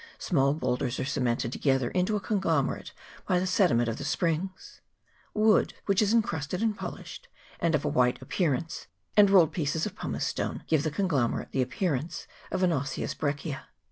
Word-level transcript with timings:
Smaller 0.17 0.55
boul 0.55 0.77
ders 0.77 0.99
are 0.99 1.05
cemented 1.05 1.51
together 1.51 1.91
into 1.91 2.15
a 2.15 2.19
conglomerate 2.19 2.91
by 3.27 3.39
the 3.39 3.45
sediment 3.45 3.87
of 3.87 3.97
the 3.97 4.03
springs: 4.03 4.81
wood, 5.35 5.75
which 5.85 6.01
is 6.01 6.11
en 6.11 6.23
crusted 6.23 6.63
and 6.63 6.75
polished, 6.75 7.27
and 7.59 7.75
of 7.75 7.85
a 7.85 7.87
white 7.87 8.19
appearance, 8.19 8.87
and 9.15 9.29
rolled 9.29 9.53
pieces 9.53 9.85
of 9.85 9.93
pumicestone, 9.95 10.63
give 10.65 10.81
the 10.81 10.89
conglo 10.89 11.29
merate 11.29 11.51
the 11.51 11.61
appearance 11.61 12.25
of 12.49 12.63
an 12.63 12.71
osseous 12.73 13.13
breccia. 13.13 13.67